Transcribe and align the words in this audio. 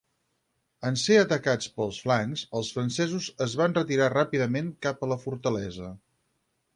En 0.89 0.95
ser 1.01 1.17
atacats 1.23 1.67
pels 1.75 1.99
flancs, 2.05 2.43
els 2.59 2.71
francesos 2.77 3.27
es 3.47 3.55
van 3.61 3.77
retirar 3.79 4.07
ràpidament 4.17 4.73
cap 4.87 5.05
a 5.09 5.15
la 5.15 5.19
fortalesa. 5.27 5.93